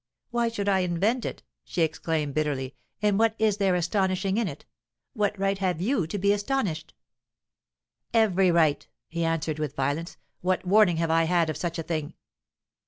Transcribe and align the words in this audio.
"Why 0.31 0.49
should 0.49 0.67
I 0.67 0.79
invent 0.79 1.25
it?" 1.25 1.43
she 1.63 1.83
exclaimed 1.83 2.33
bitterly 2.33 2.73
"And 3.03 3.19
what 3.19 3.35
is 3.37 3.57
there 3.57 3.75
astonishing 3.75 4.37
in 4.37 4.47
it? 4.47 4.65
What 5.13 5.37
right 5.37 5.59
have 5.59 5.79
you 5.79 6.07
to 6.07 6.17
be 6.17 6.33
astonished?" 6.33 6.95
"Every 8.11 8.49
right!" 8.49 8.87
he 9.09 9.23
answered, 9.23 9.59
with 9.59 9.75
violence. 9.75 10.17
"What 10.41 10.65
warning 10.65 10.97
have 10.97 11.11
I 11.11 11.25
had 11.25 11.51
of 11.51 11.57
such 11.57 11.77
a 11.77 11.83
thing?" 11.83 12.15